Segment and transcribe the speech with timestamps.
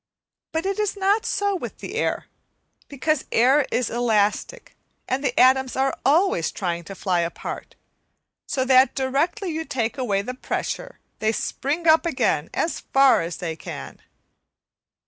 [0.51, 2.25] But it is not so with the air,
[2.87, 4.75] because air is elastic,
[5.07, 7.75] and the atoms are always trying to fly apart,
[8.47, 13.37] so that directly you take away the pressure they spring up again as far as
[13.37, 14.01] they can.